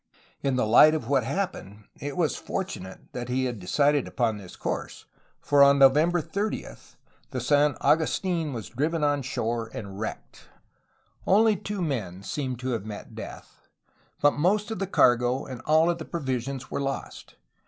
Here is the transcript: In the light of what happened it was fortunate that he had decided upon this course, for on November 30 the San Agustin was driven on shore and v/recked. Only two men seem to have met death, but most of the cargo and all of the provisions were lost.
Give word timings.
In 0.41 0.55
the 0.55 0.65
light 0.65 0.95
of 0.95 1.07
what 1.07 1.23
happened 1.23 1.83
it 1.99 2.17
was 2.17 2.35
fortunate 2.35 3.01
that 3.13 3.29
he 3.29 3.45
had 3.45 3.59
decided 3.59 4.07
upon 4.07 4.37
this 4.37 4.55
course, 4.55 5.05
for 5.39 5.61
on 5.61 5.77
November 5.77 6.21
30 6.21 6.65
the 7.29 7.39
San 7.39 7.77
Agustin 7.81 8.51
was 8.51 8.67
driven 8.69 9.03
on 9.03 9.21
shore 9.21 9.69
and 9.75 9.89
v/recked. 9.89 10.47
Only 11.27 11.55
two 11.55 11.83
men 11.83 12.23
seem 12.23 12.55
to 12.55 12.69
have 12.69 12.83
met 12.83 13.13
death, 13.13 13.61
but 14.23 14.31
most 14.33 14.71
of 14.71 14.79
the 14.79 14.87
cargo 14.87 15.45
and 15.45 15.61
all 15.67 15.87
of 15.87 15.99
the 15.99 16.05
provisions 16.05 16.71
were 16.71 16.81
lost. 16.81 17.35